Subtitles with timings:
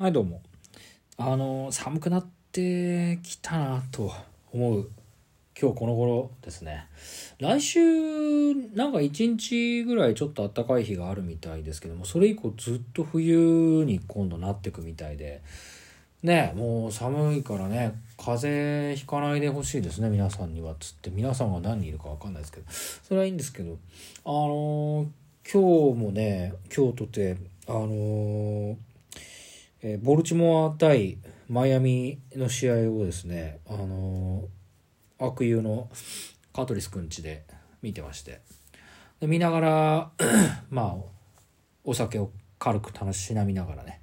[0.00, 0.40] はい、どうも。
[1.16, 4.12] あの、寒くなってきたなと
[4.52, 4.90] 思う
[5.60, 6.86] 今日この頃ですね。
[7.40, 15.42] 来週、なんか一日ぐらいちょっと暖かい日があるみたいですけども、それ以降ずっと冬に今度なってくみたいで、
[16.22, 20.76] ね、もう寒いからね、風邪ひかないでほしいですね、皆さんには。
[20.78, 23.78] つって、皆さんが何人いるかわかんないですけど、それはいいんですけど、
[24.24, 25.08] あの
[25.52, 27.36] 今日もね、今日とて、
[27.66, 28.76] あの
[29.80, 31.18] えーボルチモア対
[31.48, 34.46] マイアミの試合をですね、あのー
[35.20, 35.88] 悪友の
[36.52, 37.44] カトリスくん家で
[37.82, 38.40] 見てまして。
[39.20, 40.10] で見ながら
[40.70, 40.96] まあ
[41.84, 44.00] お酒を軽く楽しみながらね。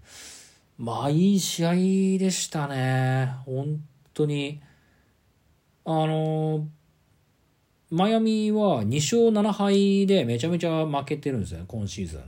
[0.77, 1.73] まあいい試合
[2.19, 3.33] でしたね。
[3.45, 3.81] 本
[4.13, 4.61] 当に。
[5.85, 6.65] あのー
[7.91, 12.21] マイアミは2勝7敗でめちゃめちゃ負けてるんですよね今シーズン。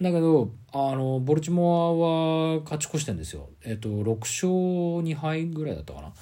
[0.00, 3.48] だけどあのボルチモアは勝ち越してんですよ。
[3.64, 6.08] えっと6勝2敗ぐらいだったかな。
[6.08, 6.12] っ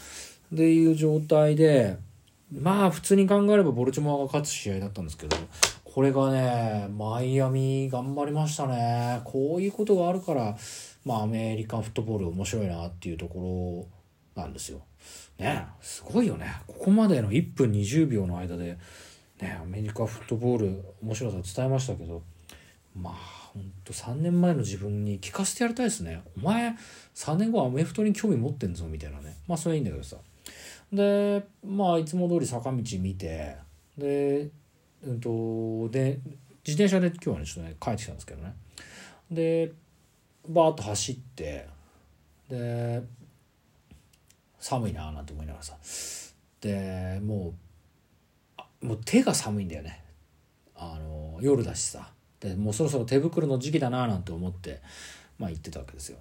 [0.57, 1.99] ていう状態で
[2.53, 5.37] まあ普通に考えればボルチモアが勝つ試合だったんですけど
[5.85, 9.21] これがねマイアミ頑張りましたね。
[9.25, 10.57] こういうことがあるから
[11.05, 13.89] まあアメリカンフットボール面白いなっていうとこ
[14.37, 14.81] ろなんですよ。
[15.39, 16.55] ねすごいよね。
[16.67, 18.79] ここまでの1分20秒の間で
[19.41, 22.23] ねアメリカフットボール面白さ伝えましたけど
[22.95, 26.23] まあほんと3年前の自分に聞かせてやりたいですね。
[26.37, 26.77] お前
[27.15, 29.39] 3年後アメフトに興味持ってんぞみたいなね。
[29.49, 30.19] まあそれはいいんだけどさ。
[30.93, 33.57] でまあいつも通り坂道見て
[33.97, 34.51] で
[35.03, 36.21] うんとで
[36.67, 38.55] 自転車で今日はねちょっとね帰ってきたんですけどね。
[39.31, 39.73] で
[40.47, 41.67] バーッと走って
[42.51, 43.03] で
[44.59, 45.79] 寒いなーなんて思いながらさ。
[46.61, 47.55] でも
[48.83, 50.05] うもう手が寒いんだよね。
[50.75, 52.12] あの夜だしさ。
[52.41, 54.81] でもうそろそろ手袋の時期だななんて思って
[55.39, 56.19] まあ行ってたわけですよ。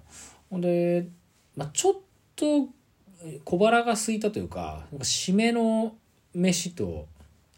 [0.50, 1.08] ほんで、
[1.56, 1.94] まあ、ちょっ
[2.34, 2.68] と
[3.44, 5.94] 小腹が空いたというかなんか締めの
[6.34, 7.06] 飯と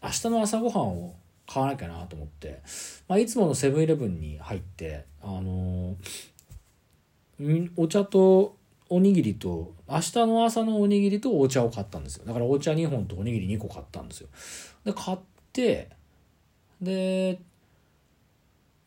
[0.01, 1.15] 明日の朝ごはんを
[1.47, 2.61] 買わなきゃなと思って、
[3.07, 5.95] まあ、いつものセブンイレブンに入ってあのー
[7.77, 8.57] お茶と
[8.89, 12.25] おにぎりと明日の朝のおにぎりとお茶を買ったんですよ。
[12.25, 14.27] だからお茶2本とおにぎり2個買ったんですよ。
[14.83, 15.17] で買っ
[15.53, 15.89] て
[16.81, 17.39] で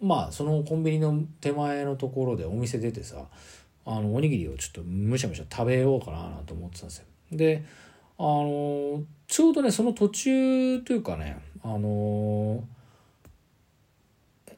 [0.03, 3.25] まあそのコンビニの手前のところでお店出てさ
[3.87, 7.05] あのおにぎりをちょっとむしゃむしゃ食べようかななんて思ってたんですよ。
[7.31, 7.65] で
[8.19, 12.63] あのちょうどねその途中というかねあの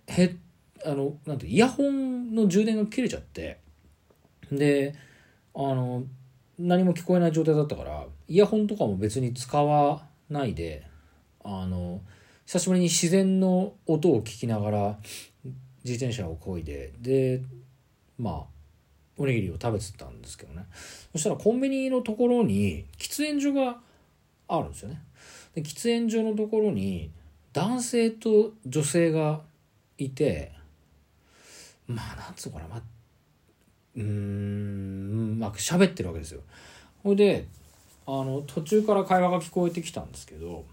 [0.07, 0.37] へ
[0.85, 3.61] あのなんてイヤホンの充電が切れちゃって
[4.51, 4.95] で
[5.55, 6.05] あの
[6.59, 10.87] 何も聞こえない状態だったからイヤホンとかも別に使わないで
[11.45, 12.01] あの
[12.47, 14.99] 久しぶりに自然の音を聞きながら
[15.85, 17.43] 自転車を漕いでで
[18.19, 18.45] まあ
[19.17, 20.65] おにぎりを食べてたんですけどね。
[21.13, 23.79] そしたらコンビニのところに喫煙所が
[24.49, 25.01] あるんですよね。
[25.55, 27.11] で喫煙所のところに
[27.53, 29.41] 男性と女性が
[29.99, 30.53] いて
[31.87, 32.83] まあなんつうかなまあ
[33.97, 36.41] うーんまあ喋ってるわけですよ。
[37.05, 37.47] ほいで
[38.07, 40.65] あの途中から会話が聞こえてきたんですけど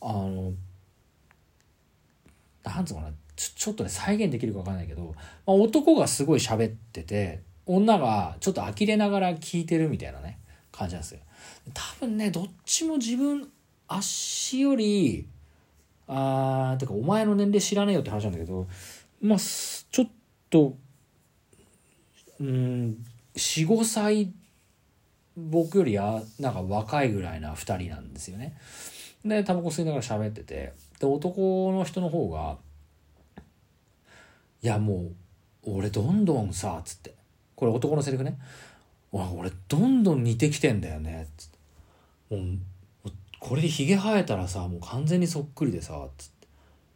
[0.00, 0.52] あの
[2.62, 5.14] なんつうかなちょっとね再現できるか分かんないけど、
[5.46, 10.38] まあ、男がすごい喋ってて女がちょっと呆れながら聞いてるみたいなね
[10.72, 11.20] 感じなんですよ。
[11.72, 13.48] 多分ねどっちも自分
[13.86, 15.28] 足より
[16.08, 18.66] あーてかお前の年齢知らねえよって話なんだけど
[19.20, 20.08] まあちょっ
[20.50, 20.76] と
[22.40, 23.04] うん
[23.36, 24.32] 45歳
[25.36, 28.56] 僕よりやなんか若いぐらいな2人なんですよね。
[29.24, 32.56] でタバコ吸いながら喋っててで男の人の方が
[34.62, 35.12] 「いやも
[35.64, 37.18] う俺どんどんさ」つって。
[37.58, 38.38] これ男のセリフね
[39.10, 41.58] 「俺どんどん似てきてんだよね」つって
[42.36, 43.10] 「もう
[43.40, 46.46] これでヒゲ生えたらさもう完全にそっくりでさ」つって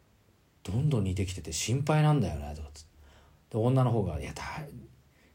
[0.71, 2.89] 「どんどん似てきてて心配なんだよね」とかつって。
[3.49, 4.69] で女の方が「いやだい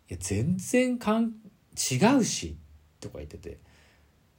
[0.08, 1.34] や全然かん
[1.74, 2.56] 違うし」
[2.98, 3.58] とか言ってて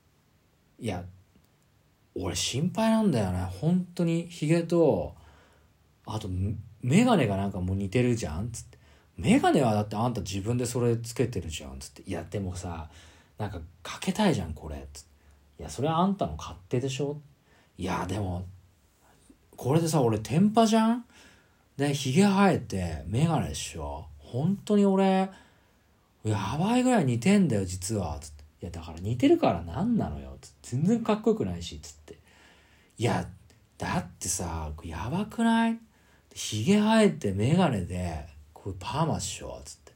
[0.80, 1.06] 「いや
[2.16, 3.44] 俺心配なんだよね。
[3.62, 5.16] 本当にヒゲと
[6.08, 6.28] あと
[6.82, 8.78] メガネがなんかもう似てるじゃん」つって
[9.18, 12.90] 「メガネはだってあんた自分でそれつけてるじゃん」つって「いやでもさ
[13.38, 15.10] なんかかけたいじゃんこれ」つって
[15.62, 17.20] 「いやそれはあんたの勝手でしょ」
[17.78, 18.46] いやでも
[19.56, 21.06] これでさ俺天パじゃん？
[21.78, 24.06] でヒゲ生えてメガネでしょ？
[24.20, 25.30] 本当に俺
[26.24, 28.18] やばいぐらい似てんだよ実は。
[28.20, 28.44] つって。
[28.62, 30.38] いやだから似てるから何なのよ。
[30.42, 30.58] つって。
[30.78, 32.20] 全然かっこよくないしつって。
[32.98, 33.26] いや
[33.78, 35.80] だってさやばくない？
[36.34, 39.92] ひげ生えて眼鏡でこれパーマっしょつって。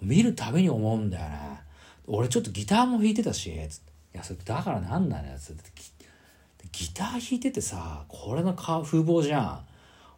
[0.00, 1.60] 見るたびに思うんだよね。
[2.06, 3.92] 俺ちょっとギターも弾いてたしつって。
[4.14, 5.70] いやそれだからなんだねつって。
[6.72, 9.66] ギター弾いててさこれの風貌じゃん。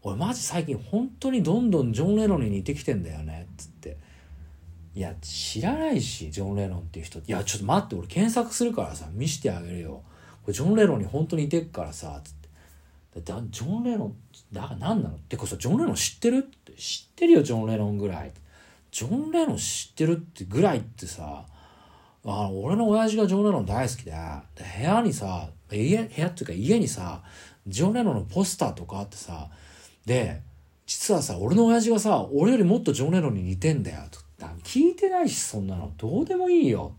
[0.02, 3.96] 俺マジ最近本当にどんどんジョン・レノンに似てきてんだよねつって。
[4.94, 7.18] いや知らないしジョン・レノンっていう人。
[7.18, 10.02] いやちょっと待って俺検索するからさ見してあげるよ。
[10.42, 12.43] これジョン・レノンに本当に似てっからさつって。
[13.20, 14.16] だジョン・レノン
[14.52, 15.16] だから何なの？
[15.16, 16.38] ってこそジョン・レノン知ってる？
[16.38, 18.32] って知ってるよジョン・レノンぐらい。
[18.90, 21.44] ジョン・レノン知ってるってぐらいってさ
[22.24, 24.12] あ俺の親父がジョン・レノン大好きで
[24.54, 27.22] で部屋にさ家部屋っていうか家にさ
[27.66, 29.48] ジョン・レノンのポスターとかあってさ
[30.06, 30.42] で
[30.86, 34.24] 実はさ俺の親父がさ俺よりもっとジョン・レノンに似てんだよと。
[34.62, 35.92] 聞いてないしそんなの。
[35.96, 36.94] どうでもいいよ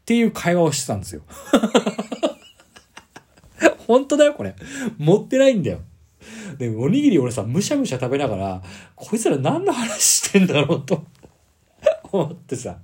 [0.00, 1.22] っていう会話をしてたんですよ。
[3.86, 4.54] 本当だよこれ。
[4.98, 5.80] 持ってないんだよ。
[6.58, 8.62] でおにぎり俺さむしゃむしゃ食べながら
[8.94, 11.04] こいつら何の話してんだろうと。
[12.12, 12.78] 思ってさ。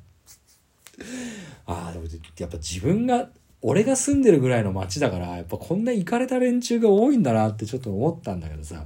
[1.67, 2.05] ああでも
[2.38, 3.28] やっぱ自分が
[3.61, 8.84] 俺が住んでるぐらいの街だからやっぱこんな行かれた連中が多いんだなってちょっと思ったんだけどさ。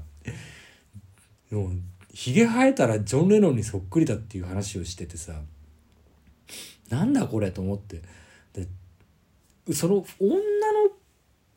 [1.50, 1.70] でも
[2.12, 5.34] ひげ生えたらジョン・レノンにそっくりだっていう話をしててさ。
[6.88, 8.02] なんだこれと思って。
[8.52, 10.40] でその女の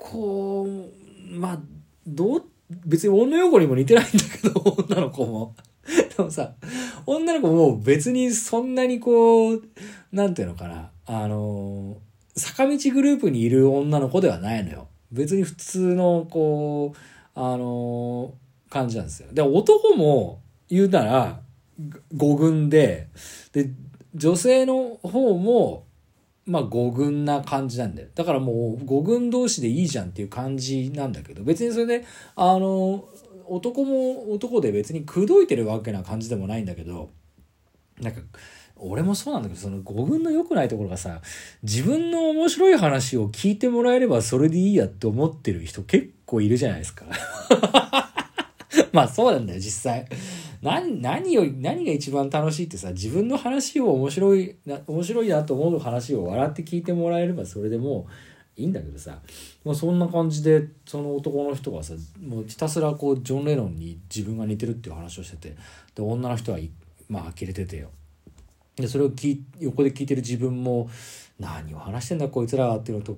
[0.04, 0.68] 子
[1.32, 1.60] まあ
[2.06, 2.44] どう
[2.86, 4.12] 別に女の子にも似てないんだ
[4.42, 5.56] けど女の子も。
[6.16, 6.54] でもさ
[7.06, 9.64] 女の子も別にそんなにこう
[10.14, 10.92] なんていうのかな。
[11.06, 11.98] あの
[12.36, 14.88] 坂道グループにいる女の子ではないのよ。
[15.12, 16.98] 別に普通のこう
[17.36, 18.34] あの
[18.70, 19.28] 感じなんですよ。
[19.34, 21.42] で男も言うなら
[22.16, 23.08] 五軍で
[23.52, 23.70] で
[24.16, 25.86] 女性の方も
[26.46, 28.10] まあ五軍な感じなんだよ。
[28.14, 32.06] だからもう五軍同士でいいじゃんっていう感じなんだけど別にそれで
[32.36, 33.06] あの
[33.46, 37.12] 男も男で別に口説いてるわけな感じでもないんだけど
[38.00, 38.22] なんか
[38.76, 41.22] 俺もそうなんだけどその五軍の良くないところがさ
[41.62, 47.06] 自分の面白い話を聞いてもらえればそれでいいやって思ってる人結構いるじゃないですか。
[48.92, 50.08] まあそうなんだよ実際。
[50.64, 58.08] 何何より何が一番楽しいってさ自分の話を面白いな面白いなと思う話を笑って聞いてもらえればそれでも
[58.58, 59.20] ういいんだけどさ
[59.66, 65.56] もうそんな感じでその男の人がさもうひたすらこうジョン・レノンに自分が似てるっていう話をしてて
[65.96, 66.60] で女の人は
[67.10, 67.90] まあ呆れててよ。
[68.78, 70.90] でそれを聞横で聞いてる自分も
[71.44, 73.18] 何を話してんだこいつらはっていうのと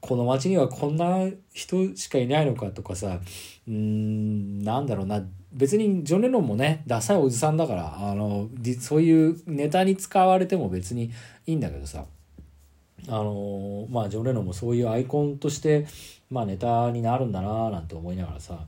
[0.00, 3.18] この町にはこんな人しかいないのかとかさ
[3.66, 5.22] うんなんだろうな。
[5.54, 8.48] 別にジョン・レノンもねダサいおじさんだからあの
[8.80, 11.10] そういうネタに使われても別に
[11.46, 12.04] いいんだけどさ。
[13.08, 15.86] あのまあジョン・レノンもそういうアイコンとして
[16.30, 18.60] まあネタになるんだななんて思いながらさ。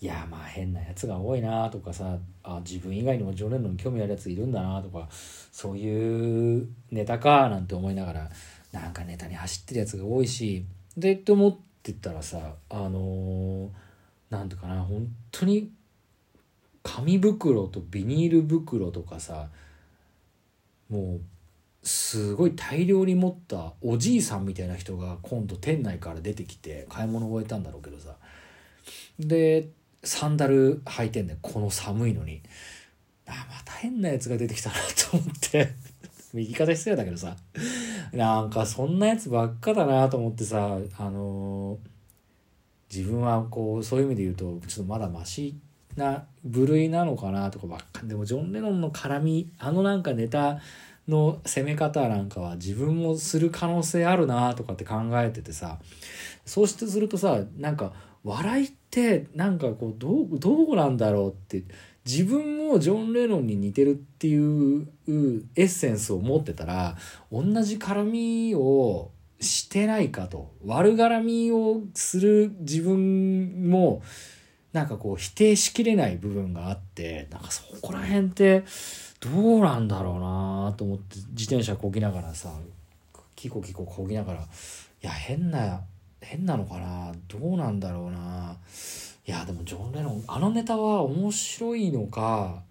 [0.00, 8.30] いやまあ変なやつが多いなとかさあ自分以外にもジョン・レノンに興味あるやついるんだなとかそういうネタかなんて思いながら
[8.70, 10.64] なんかネタに走ってるやつが多いし
[10.96, 13.70] でって思ってたらさあのー、
[14.30, 15.70] なんとかな本当に
[16.84, 19.48] 紙袋とビニール袋とかさ
[20.88, 21.20] もう
[21.82, 28.14] すごい大量に持ったおじいさんみたいな人が今度店内から出てきて買い物終えたんだろうけどさ。
[29.18, 29.68] で
[30.04, 32.42] サンダル履いてんだよこの寒いのに。
[33.26, 34.76] あまた変なやつが出てきたな
[35.10, 35.74] と思って。
[36.34, 37.36] 言い方失礼だけどさ。
[38.12, 45.54] なんかそんなやつばっかだなと思ってさあのー、自分はこうそういう意味で言うとちょっとまだマシ
[45.96, 50.60] な部類なのかなとかばっかでもジョン・レノンの絡みあのなんかネタ
[51.06, 55.78] の攻め方なんかは自分もする可能性あるなとかって考えててさ。
[56.48, 57.92] そうしてするとさなんか
[58.24, 61.62] 笑いってなんかこうどうどうなんだろうって
[62.06, 64.88] 自分もジョン・レノンに似てるっていう
[65.54, 66.96] エッセンスを持ってたら
[67.30, 74.02] 同じ絡みをしてないかと悪絡みをする自分も
[74.72, 78.64] なんかこう否定しきれない部分があってなんかそこら辺って
[79.20, 82.52] どうなんだろうなと思って自転車こぎながらさ
[83.36, 84.44] キコキコこぎながらい
[85.02, 85.82] や変な
[86.20, 87.12] 変なのかな？
[87.28, 88.56] どうなんだろうな？
[89.26, 92.62] いやでもジョン・レノンあのネタは面白いのか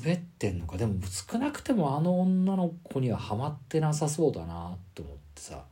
[0.00, 0.76] 滑ってんのか？
[0.76, 5.64] でも少なくてもあの女の子にはハマってなさそうだなと思ってさ。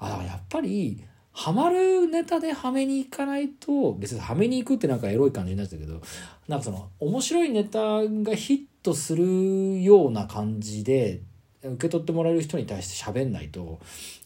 [0.00, 6.00] あだからやっぱりハマるネタではめに行かないと別にはめに行くってなんかエロい感じになってたけど
[6.46, 11.20] なんかその面白いネタがヒットするような感じで
[11.62, 13.78] 受け取ってもらえる人に対して喋んないと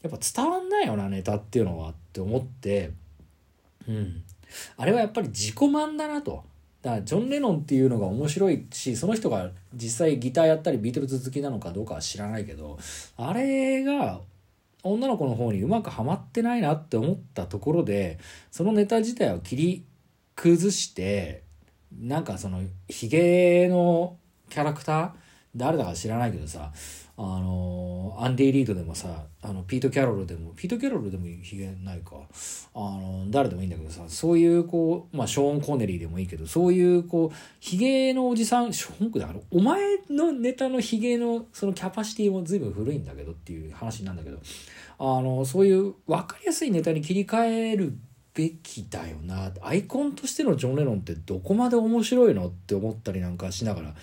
[0.02, 2.90] やっぱ伝わんないよなネタっていうのはって思って
[3.88, 4.22] うん。
[4.76, 6.44] あれはやっぱり自己満だなと。
[6.82, 12.76] だからジョン・レノンっていうのが面白いしその人が実際ギターやったりビートルズ好きなのかどうかは知らないけど
[13.16, 14.20] あれが
[14.82, 18.18] 女の子の方にうまくはまってないなって思ったところで
[18.50, 19.84] そのネタ自体を切り
[20.34, 21.44] 崩して
[22.00, 24.16] なんかそのヒゲの
[24.50, 25.10] キャラクター
[25.54, 26.72] 誰だか知らないけどさ
[27.18, 32.16] あのアンディ・リードでもさあのピート・キャロルでもピート・キャロルでもヒゲないか。
[32.74, 44.38] あの誰でもいいんだけどさそういうこう、まあ、ショーン・コネリーでもいいけどそういうこうヒゲのおじさんショーンクだからお前のネタのヒゲのそのキャパシティも随分古いんだけどっていう話なんだけど
[44.98, 47.94] あのそういう分かりやすいネタに切り替える
[48.34, 49.52] べきだよな。
[49.60, 53.94] アイコンとしてのジョン・レノンってどこまで面白いのって思ったりなんかしながら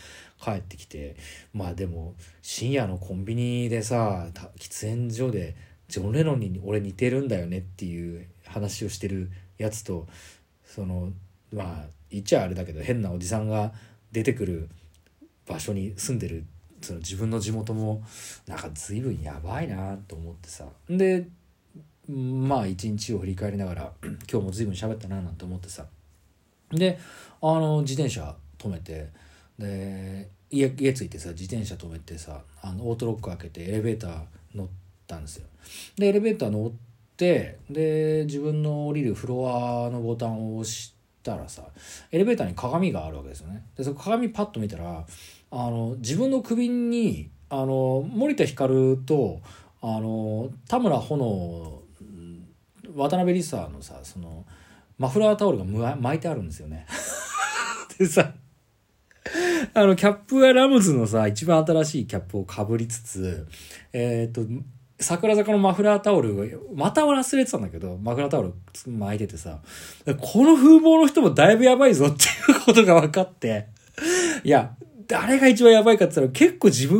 [0.42, 1.16] 帰ってきて
[1.54, 4.28] まあでも深夜のコンビニでさ
[4.58, 5.56] 喫煙所で
[5.88, 10.08] ジョン・レノンに俺似てるんだよねっていう話をしてるやつと
[10.66, 11.12] その
[11.52, 13.74] まあ言っちゃあれだけど変なおじさんが
[14.12, 14.70] 出てくる
[15.48, 16.46] 場所に住んでる
[16.82, 18.04] その自分の地元も
[18.48, 20.66] なんか随分やばいなと思ってさ。
[20.90, 21.28] で
[22.08, 23.92] まあ一日を振り返りながら
[24.32, 25.86] 今日も随分喋ったななんて思ってさ。
[26.72, 27.00] で
[27.42, 29.10] あの自転車止めて
[29.60, 34.22] で家家着いてさ自転車止めてさあのオートロック開けてエレベーター
[34.56, 34.68] 乗っ
[35.06, 35.46] たんですよ。
[35.98, 36.72] でエレベーター乗っ
[37.18, 41.64] てで自分の降りるフロアのボタンを押したらさ
[42.12, 43.66] エレベーターに鏡があるわけですよね。
[43.76, 45.06] でその鏡パッと見たら
[45.52, 49.42] あの自分の首にあの森田ひかると
[49.82, 51.84] あの田村炎
[52.96, 54.46] 渡辺リサのさその
[54.98, 56.86] マフラータオルが巻いてあるんですよね。
[57.98, 58.34] でさ
[59.74, 63.48] あの、キャップはラムズのさ、一番新しいキャップをかぶりつつ、
[63.94, 64.42] えっ、と、
[65.02, 68.54] 桜坂のマフラータオル、また忘れてたんだけど、マフラータオル
[68.88, 69.60] 巻いててさ、
[70.20, 73.68] この風貌の人もだいぶやばいぞっていうことが分かって、
[74.44, 74.76] いや、
[75.08, 76.98] 誰が一番やばいかって言ったら結構自分